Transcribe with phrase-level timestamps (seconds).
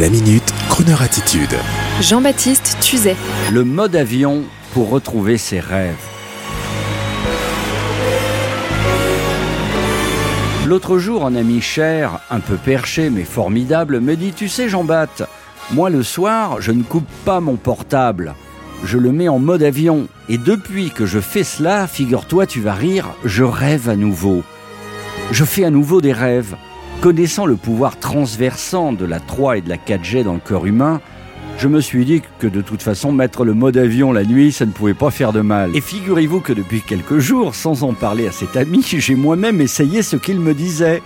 [0.00, 1.54] La minute, Kroneur attitude.
[2.00, 3.14] Jean-Baptiste Tuzet.
[3.52, 5.94] Le mode avion pour retrouver ses rêves.
[10.64, 15.28] L'autre jour, un ami cher, un peu perché mais formidable, me dit Tu sais, Jean-Baptiste,
[15.72, 18.34] moi le soir, je ne coupe pas mon portable.
[18.84, 20.08] Je le mets en mode avion.
[20.30, 24.42] Et depuis que je fais cela, figure-toi, tu vas rire, je rêve à nouveau.
[25.32, 26.56] Je fais à nouveau des rêves.
[27.02, 31.00] Connaissant le pouvoir transversant de la 3 et de la 4G dans le corps humain,
[31.58, 34.66] je me suis dit que de toute façon, mettre le mode avion la nuit, ça
[34.66, 35.74] ne pouvait pas faire de mal.
[35.74, 40.04] Et figurez-vous que depuis quelques jours, sans en parler à cet ami, j'ai moi-même essayé
[40.04, 41.02] ce qu'il me disait.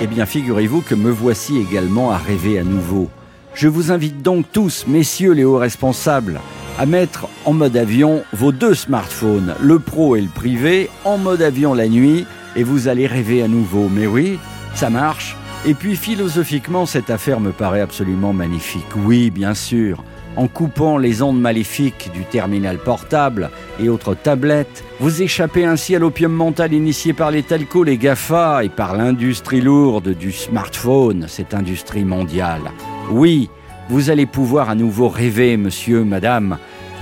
[0.00, 3.10] Eh bien, figurez-vous que me voici également à rêver à nouveau.
[3.52, 6.40] Je vous invite donc tous, messieurs les hauts responsables,
[6.78, 11.42] à mettre en mode avion vos deux smartphones, le pro et le privé, en mode
[11.42, 12.24] avion la nuit,
[12.56, 13.90] et vous allez rêver à nouveau.
[13.94, 14.38] Mais oui,
[14.74, 15.36] ça marche.
[15.66, 18.96] Et puis philosophiquement, cette affaire me paraît absolument magnifique.
[18.96, 20.02] Oui, bien sûr.
[20.36, 25.98] En coupant les ondes maléfiques du terminal portable et autres tablettes, vous échappez ainsi à
[25.98, 31.52] l'opium mental initié par les telcos, les GAFA et par l'industrie lourde du smartphone, cette
[31.52, 32.70] industrie mondiale.
[33.10, 33.50] Oui,
[33.88, 36.58] vous allez pouvoir à nouveau rêver, monsieur, madame,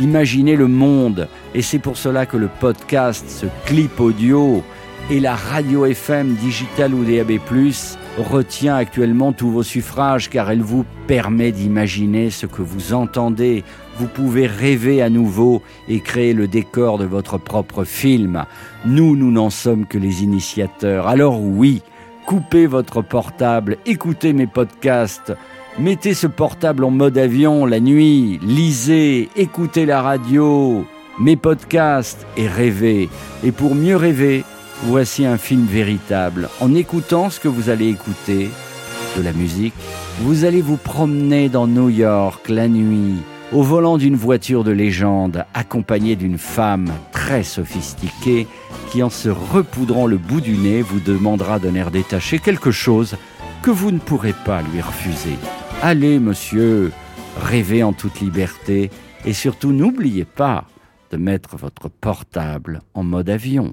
[0.00, 1.28] imaginer le monde.
[1.54, 4.64] Et c'est pour cela que le podcast, ce clip audio,
[5.10, 7.40] et la radio FM digitale ou DAB+,
[8.16, 13.64] retient actuellement tous vos suffrages car elle vous permet d'imaginer ce que vous entendez.
[13.98, 18.44] Vous pouvez rêver à nouveau et créer le décor de votre propre film.
[18.86, 21.08] Nous, nous n'en sommes que les initiateurs.
[21.08, 21.82] Alors oui,
[22.26, 25.32] coupez votre portable, écoutez mes podcasts,
[25.78, 30.84] mettez ce portable en mode avion la nuit, lisez, écoutez la radio,
[31.18, 33.08] mes podcasts et rêvez.
[33.42, 34.44] Et pour mieux rêver,
[34.84, 36.48] Voici un film véritable.
[36.60, 38.50] En écoutant ce que vous allez écouter,
[39.16, 39.74] de la musique,
[40.20, 43.16] vous allez vous promener dans New York la nuit,
[43.52, 48.46] au volant d'une voiture de légende, accompagnée d'une femme très sophistiquée
[48.90, 53.16] qui, en se repoudrant le bout du nez, vous demandera d'un air détaché quelque chose
[53.62, 55.36] que vous ne pourrez pas lui refuser.
[55.82, 56.92] Allez, monsieur,
[57.40, 58.90] rêvez en toute liberté
[59.24, 60.64] et surtout n'oubliez pas
[61.10, 63.72] de mettre votre portable en mode avion.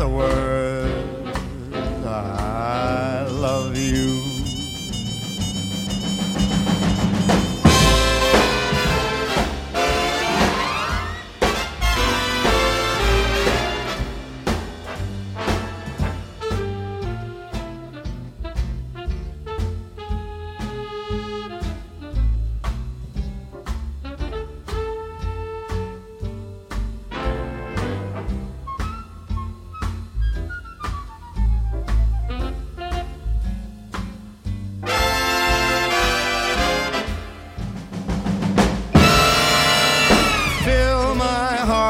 [0.00, 1.34] Other words,
[2.06, 4.07] I love you.